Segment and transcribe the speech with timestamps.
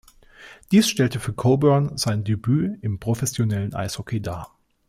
[0.71, 4.57] Dies stellte für Coburn sein Debüt im professionellen Eishockey dar.